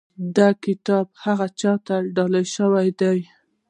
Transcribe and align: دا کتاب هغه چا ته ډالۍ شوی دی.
دا 0.35 0.49
کتاب 0.63 1.05
هغه 1.23 1.47
چا 1.59 1.73
ته 1.85 1.95
ډالۍ 2.15 2.45
شوی 2.55 2.89
دی. 2.99 3.19